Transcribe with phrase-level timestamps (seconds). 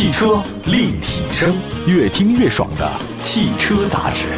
[0.00, 1.54] 汽车立体声，
[1.86, 4.28] 越听越爽的汽车杂志。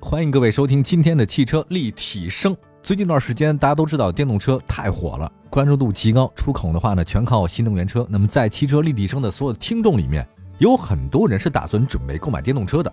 [0.00, 2.52] 欢迎各位收听今天的汽车立体声。
[2.82, 8.04] 最近一段时间，大家都知道电动车太火了，关注度极高，出口的话呢，全靠新能源车。
[8.10, 10.26] 那么在汽车立体声的所有听众里面，
[10.58, 12.92] 有很多人是打算准备购买电动车的。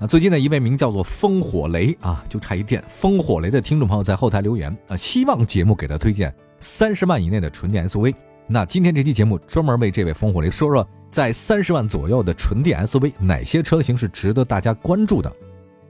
[0.00, 8.14] 那最近呢，一位名叫做风火雷啊，就差一电风火雷的听众朋友在后台留言啊，希望节目给他推荐三十万以内的纯电 SUV。
[8.46, 15.30] 那今天这期节目专门为这位风火雷说说，在三十万左右的纯电 SUV 哪些车型是值得大家关注的。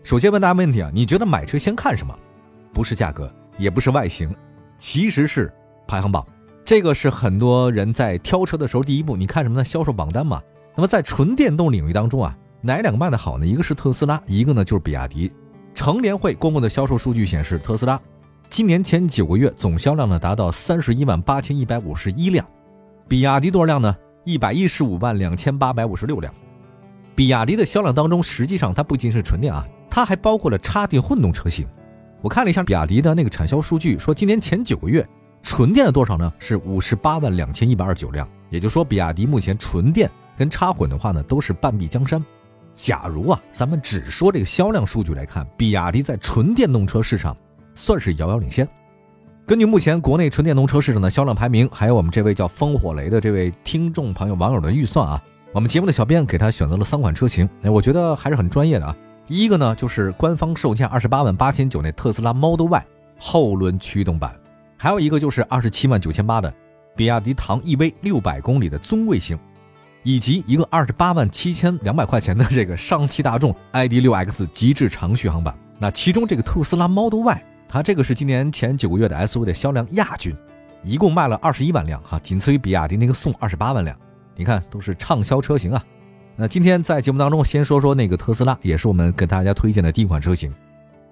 [0.03, 2.19] 首先问大家问题啊，你觉得买车先看什么？
[2.73, 4.35] 不是价格，也不是外形，
[4.79, 5.53] 其实是
[5.87, 6.27] 排行榜。
[6.65, 9.65] 这个是很多人在挑车的时候第一步，你看什么呢？
[9.65, 10.41] 销售榜单嘛。
[10.75, 12.37] 那么在纯电动领域当中啊。
[12.65, 13.45] 哪两个卖的好呢？
[13.45, 15.31] 一个是特斯拉，一个呢就是比亚迪。
[15.75, 18.01] 成联会公布的销售数据显示，特斯拉
[18.52, 22.47] 今年前九个月总销量呢达到三十一万八千一百五十一辆，
[23.08, 23.97] 比亚迪多少辆呢？
[24.25, 26.31] 一百一十五万两千八百五十六辆。
[27.14, 31.67] 比亚迪的销量当中，实际上它不仅是纯电啊，它还包括了插电混动车型。
[32.20, 35.08] 我看了一下比亚迪的那个产销数据，说今年前九个月
[35.42, 36.30] 纯电的多少呢？
[36.39, 38.28] 是五十八万两千一百二十九辆。
[38.50, 42.23] 也就是说，比亚迪目前纯电跟插混的话呢，都是半壁江山。
[42.75, 47.34] 假如啊，咱们只说这个销量数据来看，比亚迪在纯电动车市场
[47.75, 48.69] 算是遥遥领先。
[49.47, 58.97] 根据目前国内纯电动车市场的销量排名，还有我们这位叫风火雷的这位听众朋友网友的预算啊，我们节目的小编给他选择了三款车型，哎，我觉得还是很专业的啊。
[59.27, 62.87] 一个呢就是官方售价二十八万八千九那特斯拉 Model Y
[63.19, 64.34] 后轮驱动版，
[64.77, 66.53] 还有一个就是二十七万九千八的
[66.97, 69.39] 比亚迪唐 EV 六百公里的尊贵型。
[70.05, 77.42] 以及一个二十八万七千两百块钱的这个上汽大众 ID.6X 极致长续航版，那其中这个特斯拉 Model Y，
[77.73, 80.37] 它这个是今年前九个月的 SUV 的销量亚军，
[80.83, 83.96] 一共卖了二十一万辆哈，仅次于比亚迪那个宋二十八万辆，
[84.36, 85.83] 你看都是畅销车型啊。
[86.36, 90.52] 那今天在节目当中先说说那个特斯拉，也是我们跟大家推荐的第一款车型。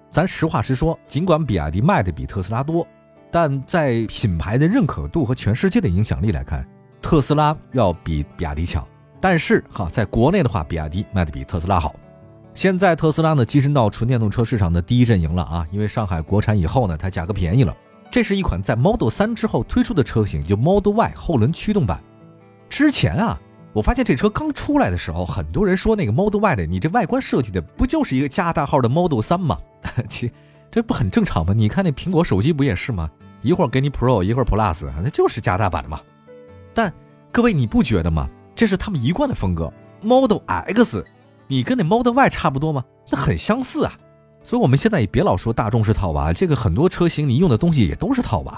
[0.07, 2.87] 咱实话实说，尽管比亚迪卖的比特斯拉多，
[3.31, 6.63] 但在品牌的认可度和全世界的影响力来看。
[7.01, 8.87] 特斯拉要比比亚迪强，
[9.19, 11.95] 但是哈，在国内的话，比亚迪卖的比特斯拉好。
[12.53, 17.75] 现在特斯拉呢跻身到纯电动车市场的第一阵营了啊，因为上海国产以后呢，它价格便宜了。
[18.09, 22.03] 这是一款在 Model 3之后推出的车型，就 Model Y 后轮驱动版。
[22.67, 23.39] 之前啊，
[23.71, 29.57] 我发现这车刚出来的时候，很多人说那个 Model Y 的，你这外观设计的不就是一个加大号的 Model 3吗？
[30.09, 30.29] 其
[30.69, 31.53] 这不很正常吗？
[31.53, 33.09] 你看那苹果手机不也是吗？
[33.41, 36.01] 一会儿给你 Pro，一会儿 Plus，那就是加大版的嘛。
[36.73, 36.93] 但
[37.31, 38.29] 各位，你不觉得吗？
[38.53, 39.71] 这是他们一贯的风格。
[40.01, 41.05] Model X，
[41.51, 42.81] 你跟那 Model Y 差不多吗？
[43.09, 43.91] 那很相似啊。
[44.41, 48.57] 所以，我们现在也别老说大众是套娃，这个很多车型你用的东西也都是套娃。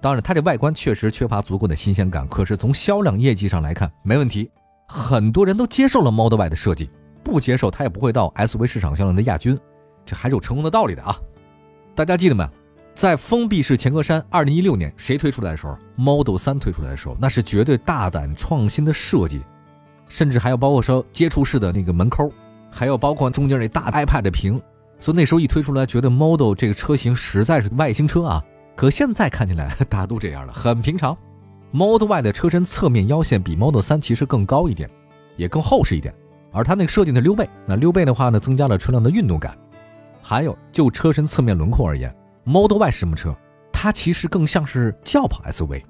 [0.00, 4.50] 当然，它这外观确实缺乏足够的新鲜感，可是从销量业绩上来看，没问题。
[4.88, 6.90] 很多人都接受了 Model Y 的设计，
[7.22, 9.56] 不接受它也不会到 SUV 市场销量的亚军，
[10.04, 11.16] 这还是有成功的道理的啊。
[11.94, 12.44] 大家记得没？
[12.92, 19.42] 在封闭式前格栅，二零一六年谁推出来的时候，Model 3推出来的时候，那是绝对大胆创新的设计，
[20.08, 22.30] 甚至还有包括说接触式的那个门扣，
[22.70, 24.60] 还有包括中间那大 iPad 屏，
[25.00, 28.44] 所以那时候一推出来，觉得 Model 这个车型实在是外星车啊。
[28.74, 31.16] 可现在看起来，大家都这样了，很平常。
[31.70, 34.88] Model Y 的车身侧面腰线比 Model 3其实更高一点，
[35.36, 36.14] 也更厚实一点，
[36.52, 39.56] 而它那个设计的溜背，那溜背的话呢，增加了车辆的运动感。
[40.22, 42.14] 还有就车身侧面轮廓而言。
[42.44, 43.36] Model Y 是什么车？
[43.72, 45.82] 它其实更像是轿跑 SUV，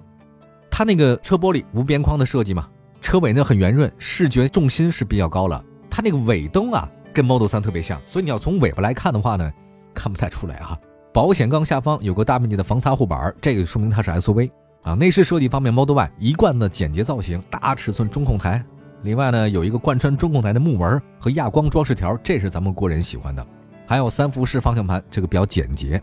[0.71, 2.69] 它那个车玻璃无边框的设计嘛，
[3.07, 5.65] 车尾呢很圆润，视觉重心是比较高了。
[5.89, 9.49] 它那个尾灯啊，跟 Model 3特别像，所以你要从尾巴来看的话呢，
[9.95, 10.77] 看不太出来啊。
[11.15, 14.51] 保险杠下方有个大面积的防擦护板，这个说明它是 SUV
[14.83, 14.95] 啊。
[14.95, 18.61] 内饰设计方面，Model Y 一贯的简洁造型，大尺寸中控台，
[19.03, 23.47] 另外呢有一个贯穿中控台的木纹和亚光装饰条，这是咱们国人喜欢的。
[23.87, 26.03] 还有三辐式方向盘，这个比较简洁。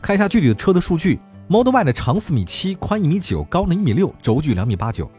[0.00, 1.18] 看一下具体的车的数据
[1.48, 5.10] ，Model Y 的长四米七，宽一米九，高呢一米六，轴距两米八九。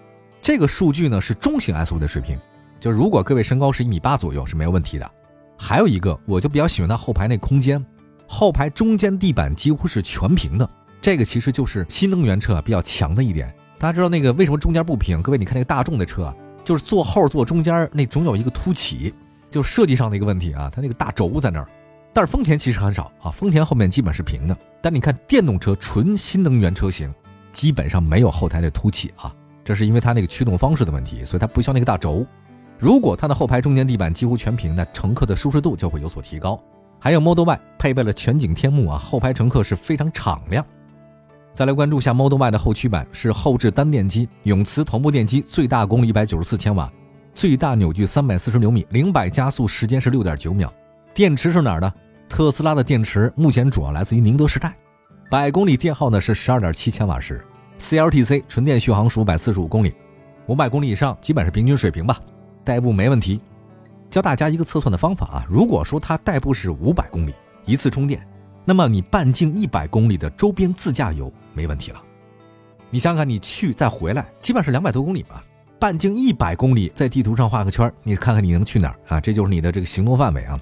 [0.47, 2.39] 这个数据呢是中型 SUV 的水平，
[2.79, 5.11] 就如果各位身高是一米八左右是没有问题的。
[5.57, 7.85] 还有一个，我就比较喜欢它后排那空间，
[8.29, 10.69] 后排中间地板几乎是全平的，
[11.01, 13.53] 这个其实就是新能源车比较强的一点。
[13.77, 15.21] 大家知道那个为什么中间不平？
[15.21, 19.13] 各位你看那个大众的车啊，就是坐后座中间那总有一个凸起，
[19.49, 21.67] 就是设计上的一个问题啊，它那个大轴在那儿。
[22.13, 24.57] 但是丰田其实很少啊，丰田后面基本是平的。
[24.81, 27.13] 但你看电动车纯新能源车型，
[27.51, 29.35] 基本上没有后台的凸起啊，
[29.67, 32.25] 这是因为它那个驱动方式的问题，所以它不需要那个大轴。
[32.79, 36.57] 如果它的后排中间地板几乎全平，那乘客的舒适度就会有所提高。
[36.99, 40.65] 还有 Model Y 配备了全景天幕啊，后排乘客是非常敞亮。
[41.51, 46.89] 再来关注一下 Model Y 的后驱版，是后置单电机，永磁同步电机，最大功率一百九十四千瓦，
[47.33, 50.73] 最大扭矩三百四十牛米，零百加速时间是六点九秒。
[51.13, 51.93] 电池是哪儿的？
[52.29, 54.73] 特斯拉的电池目前主要来自于宁德时代，
[55.29, 57.43] 百公里电耗呢是十二点七千瓦时
[57.79, 59.93] ，CLTC 纯电续航是五百四十五公里，
[60.47, 62.19] 五百公里以上基本是平均水平吧，
[62.63, 63.41] 代步没问题。
[64.09, 67.33] 教大家一个测算的方法啊，如果说它代步是五百公里
[67.65, 68.25] 一次充电。
[68.69, 72.03] 那么你半径一百公里的周边自驾游没问题了。
[72.89, 75.41] 你想想，你去再回来，基本是两百多公里吧。
[75.79, 79.21] 半径一百公里，在地图上画个圈，你看看你能去哪儿啊？
[79.21, 80.59] 这就是你的这个行动范围啊。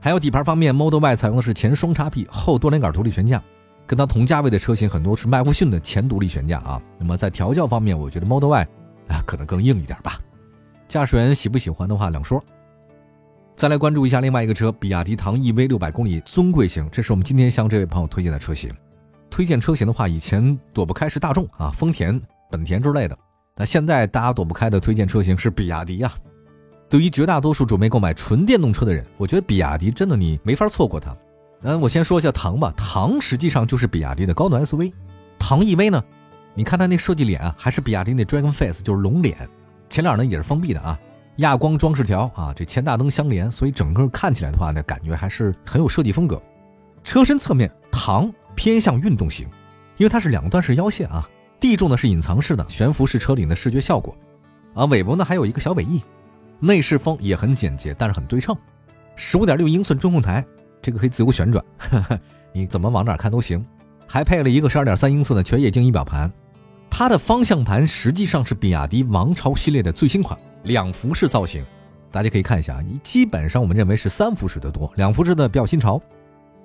[0.00, 3.40] 还有底盘方面，Model Y 采用的是前双叉臂后多连杆独立悬架，
[3.86, 6.80] 跟它同价位的车型很多是麦弗逊的前独立悬架啊。
[6.98, 8.62] 那么在调教方面，我觉得 Model Y
[9.08, 10.18] 啊可能更硬一点吧。
[10.88, 12.42] 驾驶员喜不喜欢的话两说。
[13.56, 18.74] 再来关注一下另外一个车，比亚迪唐 EV 六百公里尊贵型，这是我们今天向这位朋友推荐的车型。
[19.30, 22.20] 推荐车型的话，以前躲不开是大众啊、丰田、
[22.50, 23.16] 本田之类的，
[23.56, 26.12] 那现在大家躲不开的推荐车型是比亚迪呀。
[26.88, 31.16] 对于绝大多数准备购买纯电动车的人，我觉得比亚迪真的你没法错过它。
[31.66, 34.92] 嗯，我先说一下唐吧，唐实际上就是比亚迪的高端 SUV。
[35.38, 36.04] 唐 EV 呢，
[36.54, 39.48] 你看它那设计脸啊，还是比亚迪那 Dragon Face，就是龙脸，
[39.88, 40.98] 前脸呢也是封闭的啊。
[41.36, 46.40] 亚光装饰条啊，这前大灯相连，所以整个看起来的话呢，感觉还是很有设计风格。
[47.02, 49.48] 车身侧面，唐偏向运动型，
[49.96, 51.26] 因为它是两段式腰线啊。
[51.58, 54.14] 地柱呢是隐藏式的，悬浮式车顶的视觉效果。
[54.74, 56.02] 啊，尾部呢还有一个小尾翼。
[56.60, 58.54] 内饰风也很简洁，但是很对称。
[59.16, 60.44] 十五点六英寸中控台，
[60.84, 61.64] 这个可以自由旋转，
[62.52, 63.64] 你怎么往哪看都行。
[64.06, 66.30] 还配了一个十二点三英寸的全液晶仪表盘。
[66.90, 70.38] 它的方向盘实际上是比亚迪王朝系列的最新款。
[70.64, 71.64] 两辐式造型，
[72.12, 75.98] 大家可以看一下，你基本上我们认为是三辐式的多，两辐式的比较新潮。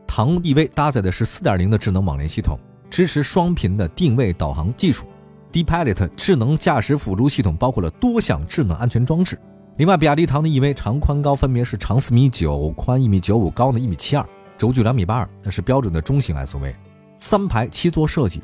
[0.06, 5.06] 唐 EV 搭载的是四点零的智能网联系统，支持双频的定位导航技术。
[5.54, 9.40] D-Pilot 智能驾驶辅助系统包括了多项智能安全装置。
[9.80, 14.26] 另外，比亚迪唐的 EV 长宽高分别是长四米九，宽一米九五，高呢一米七二，
[14.58, 16.74] 轴距两米八二，那是标准的中型 SUV。
[17.16, 18.44] 三排七座设计。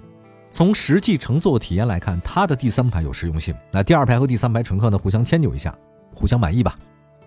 [0.50, 3.54] 从实际乘坐体验来看，它的第三排有实用性。
[3.70, 5.78] 那第二排和第三排乘客呢，互相迁就一下，
[6.14, 6.80] 互相满意吧。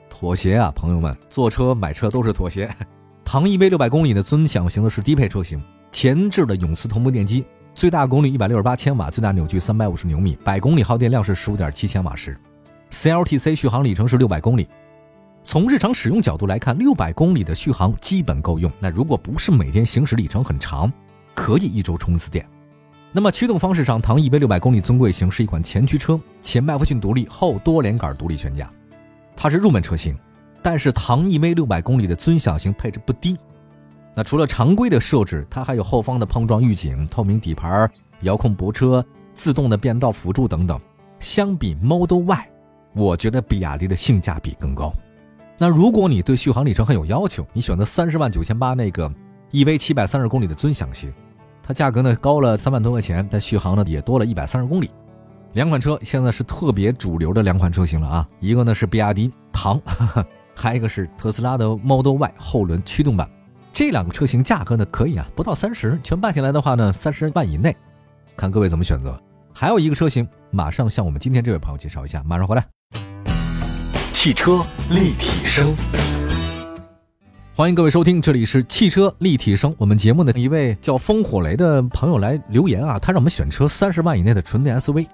[0.09, 2.67] 妥协啊，朋友们，坐车买车都是妥协。
[3.27, 5.61] 唐 EV 六百公里的尊享型的是低配车型，
[5.93, 7.45] 前置的永磁同步电机，
[7.75, 12.35] 最大功率一百六十八千瓦，最大扭矩三百五十牛米，百公里耗电量是十五点七千瓦时
[12.91, 14.69] ，CLTC 续航里程是六百公里。
[15.43, 18.71] 从日常使用角度来看，六百公里的续航基本够用。
[18.81, 20.93] 那如果不是每天行驶里程很长，
[21.35, 22.47] 可以一周充一次电。
[23.13, 28.71] 那么驱动方式上，唐 EV 六百公里尊贵型是一款前驱车，前麦弗逊独立，后多连杆独立悬架，
[29.35, 30.15] 它是入门车型。
[30.61, 33.39] 但是唐 EV 六百公里的尊享型配置不低。
[34.15, 37.91] 那除了常规的设置，它还有后方的碰撞预警、透明底盘、
[38.23, 39.03] 遥控泊车、
[39.33, 40.79] 自动的变道辅助等等。
[41.21, 42.49] 相比 Model Y，
[42.99, 44.93] 我觉得比亚迪的性价比更高。
[45.57, 49.11] 那如果你对续航里程很有要求，你选择三十万九千八那个
[49.53, 51.13] EV 七百三十公里的尊享型。
[51.63, 54.91] 它价格呢高了三万多块钱，但续航呢也多了一百三十公里。
[55.53, 59.81] 两款车现在是特别主流的两款车型了啊，一个呢是比亚迪唐，
[60.55, 63.29] 还有一个是特斯拉的 Model Y 后轮驱动版。
[63.73, 67.77] 这两个车型价格呢可以啊，不到三十，全办下来的话呢三十万以内，
[68.37, 69.21] 看各位怎么选择。
[69.53, 72.78] 还有一个车型，马上向我们今天这位朋友介绍一下，马上回来。
[74.21, 75.73] 汽车立体声。
[77.55, 79.73] 欢迎各位收听，这里是汽车立体声。
[79.79, 85.07] 我们节目的一位叫风火雷的朋友来留言啊，他让我们选车三十万以内的纯电 SUV。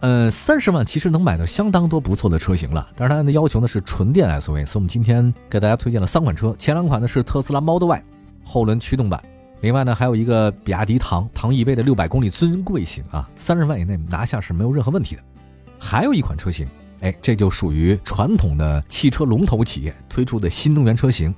[0.00, 6.56] 呃，三十万其实能买到相当多不错的车型了，但是他的要求呢是纯电 SUV，所以我们今天给大家推荐了三款车。
[6.58, 8.02] 前两款呢是特斯拉 Model Y
[8.42, 9.22] 后轮驱动版，
[9.60, 15.22] 另外呢还有一个比亚迪唐唐 EV 的六百公里尊贵型啊，三十万以内拿下是没有任何问题的。
[15.78, 16.66] 还有一款车型，
[17.04, 21.34] 哎，这就属于传统的汽车龙头企业推出的新能源车型。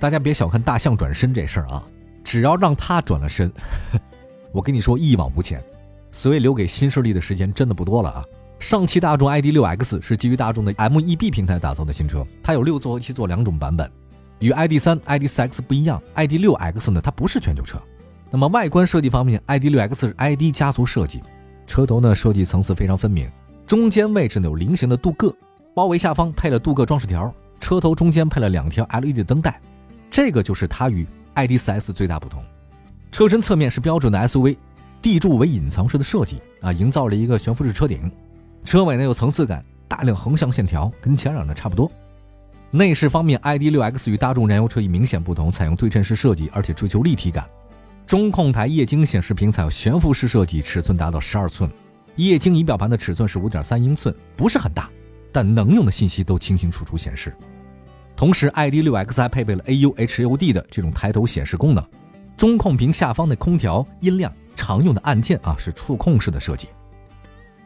[0.00, 1.86] 大家别小看大象转身这事儿啊，
[2.24, 3.50] 只要让它转了身，
[4.52, 5.62] 我跟你说一往无前。
[6.10, 8.24] 所以留给新势力的时间真的不多了啊！
[8.60, 13.90] 上汽大众 ID.6X 是基于大众的 MEB 平台打造的新车，它有六座和七座两种版本。
[14.38, 17.80] 与 ID.3、ID.4X 不一样，ID.6X 呢它不是全球车。
[18.30, 21.20] 那么外观设计方面，ID.6X 是 ID 家族设计，
[21.66, 23.28] 车头呢设计层次非常分明，
[23.66, 25.34] 中间位置呢有菱形的镀铬，
[25.74, 29.60] 包围下方配了镀铬装饰条，车头中间配了两条 LED 灯带。
[30.10, 32.44] 这个就是它与 ID.4S 最大不同，
[33.10, 34.56] 车身侧面是标准的 SUV，
[35.00, 38.10] 地柱为隐藏式的设计啊，营造了一个悬浮式车顶，
[38.64, 41.90] 车尾呢有层次感，大量横向线条，跟前脸呢差不多。
[42.70, 47.48] 内饰方面，ID.6X 与大众燃油车已明显不同，采用对称式设计，而且追求立体感。
[48.06, 51.70] 中控台液晶显示屏采用悬浮式设计，尺寸达到十二寸。
[52.16, 54.88] 液晶仪表盘的尺寸是五点三英寸，不是很大，
[55.32, 57.34] 但能用的信息都清清楚楚显示。
[58.16, 61.84] 同时，ID.6X 还配备了 AUHUD 的这种抬头显示功能。
[62.36, 66.68] 中控屏下方的空调、音量、常用的按键啊是触控式的设计。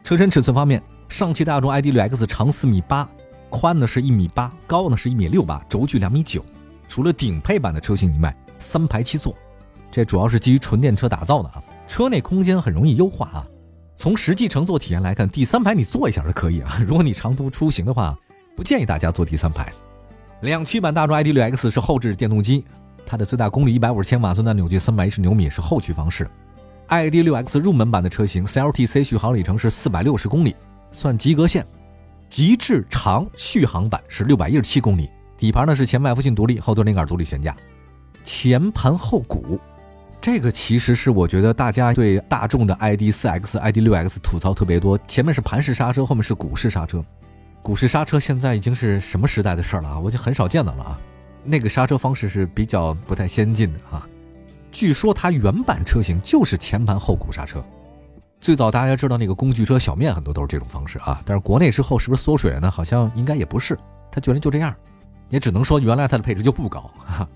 [0.03, 3.07] 车身尺寸方面，上汽大众 ID.6X 长四米八，
[3.51, 6.43] 宽呢是一米八，高呢是一米六八，轴距两米九。
[6.89, 9.37] 除了顶配版的车型以外，三排七座，
[9.93, 11.63] 这主要是基于纯电车打造的啊。
[11.87, 13.47] 车内空间很容易优化啊。
[13.99, 16.79] 从实际乘坐体验来看，第三排你坐一下是可以啊。
[16.87, 18.17] 如果你长途出行的话，
[18.55, 19.73] 不建议大家坐第三排。
[20.43, 22.65] 两驱版大众 ID.6X 是后置电动机，
[23.05, 26.31] 它的最大功率一百五十千瓦，最大扭矩三百一十牛米，是后驱方式。
[26.87, 30.55] ID.6X 入门版的车型 CLTC 续航里程是四百六十公里，
[30.93, 31.67] 算及格线。
[32.29, 35.11] 极致长续航版是六百一十七公里。
[35.37, 37.57] 底盘呢是前麦弗逊独立，后多连杆独立悬架，
[38.23, 39.59] 前盘后鼓。
[40.31, 47.03] 这个其实是我觉得大家对大众的 ID.4X、ID.6X 吐槽特别多，前面是盘式刹车，后面是鼓式刹车。
[47.63, 49.99] 鼓式刹车现在已经是什么时代的事儿了啊？
[49.99, 51.01] 我就很少见到了啊。
[51.45, 54.07] 那个刹车方式是比较不太先进的啊。
[54.71, 57.65] 据说它原版车型就是前盘后鼓刹车。
[58.39, 62.71] 最早大家知道那个工具车小面很多都是这种方式啊，但是国内之后是不是缩水了呢？
[62.71, 63.79] 好像应该也不是，
[64.13, 64.75] 它居然就这样，
[65.31, 67.27] 也只能说原来它的配置就不高哈。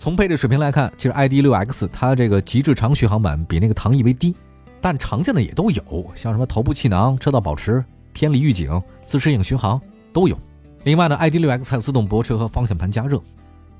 [0.00, 4.34] 从配置水平来看，其实 ID.6X 它这个极致长续航版比那个唐 EV 低，
[4.80, 9.78] 但常见的也都有，像什么头部气囊、车道保持、偏离预警、自适应巡航
[10.10, 10.38] 都有。
[10.84, 13.20] 另外呢，ID.6X 还有自动泊车和方向盘加热。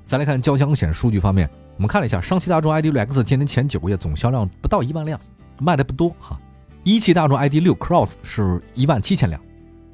[0.05, 5.19] 再来看交强险数据方面，我们看了一下，上汽大众 ID.6X 今年前九个月总销量不到一万辆，
[5.57, 6.39] 卖的不多哈。
[6.83, 9.41] 一汽大众 ID.6 Cross 是一万七千辆，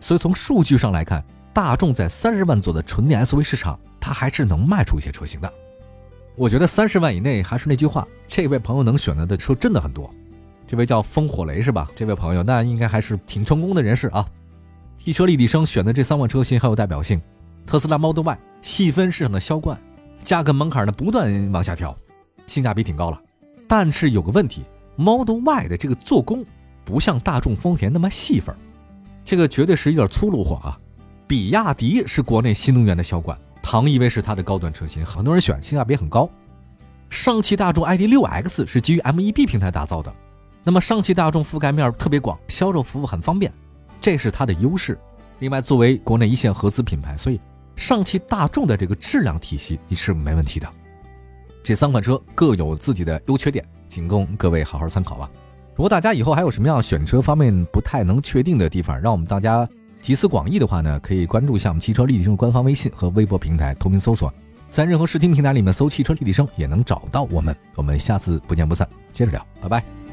[0.02, 5.50] 所以从数据上来看，大众在三十万左右的纯电 SUV 市场，它还是能卖出一些车型的。
[6.38, 10.08] 我觉得三十万以内还是那句话，这位朋友能选择的车真的很多。
[10.68, 11.90] 这位叫风火雷是吧？
[11.96, 14.24] 这位朋友那应该还是挺成功的人士啊。
[14.98, 17.20] 汽车立体声选的这三款车型很有代表性。
[17.66, 19.82] 特斯拉 Model Y 细分市场的销冠，
[20.24, 21.98] 价格门槛呢不断往下调，
[22.46, 23.20] 性价比挺高了。
[23.68, 24.64] 但是有个问题
[24.96, 26.46] ，Model Y 的这个做工
[26.86, 28.56] 不像大众丰田那么细分，
[29.26, 30.80] 这个绝对是有点粗鲁货啊。
[31.26, 33.36] 比亚迪是国内新能源的销冠。
[33.70, 36.30] 唐 EV 是它的高端车型，很多人选，性价比很高。
[37.10, 40.10] 上汽大众 ID.6X 是基于 MEB 平台打造的，
[40.64, 43.52] 那么上汽大众覆盖面特别广，销售服务很方便，
[44.00, 44.98] 这是它的优势。
[45.40, 47.42] 另外，作为国内一线合资品牌，所以
[47.76, 50.74] 上汽大众的这个质量体系你是没问题的。
[51.62, 55.30] 这三款车各有自己的优缺点，仅供各位好好参考吧。
[55.76, 59.68] 如果大家以后还有什么样选车方面不太能确定的地方，让我们大家。
[60.08, 64.34] 集思广益的话呢，可以关注一下我们汽车立体声官方微信和微博平台，同名搜索，
[64.70, 67.54] 在任何视听平台里面搜“汽车立体声”也能找到我们。
[67.76, 70.07] 我们下次不见不散，接着聊，拜拜。